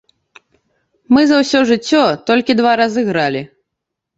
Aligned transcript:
Мы 1.15 1.21
за 1.31 1.37
ўсё 1.43 1.59
жыццё 1.73 2.01
толькі 2.31 2.59
два 2.63 2.71
разы 2.83 3.01
гралі. 3.11 3.41